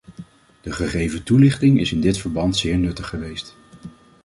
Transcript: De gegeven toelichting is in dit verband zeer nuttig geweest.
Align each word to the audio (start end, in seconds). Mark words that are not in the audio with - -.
De 0.61 0.71
gegeven 0.71 1.23
toelichting 1.23 1.79
is 1.79 1.91
in 1.91 2.01
dit 2.01 2.17
verband 2.17 2.57
zeer 2.57 2.77
nuttig 2.77 3.07
geweest. 3.09 3.55